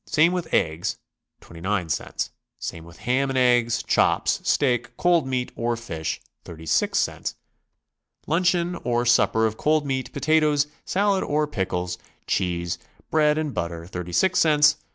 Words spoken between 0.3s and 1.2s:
with eggs,